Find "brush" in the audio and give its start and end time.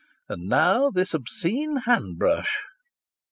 2.17-2.65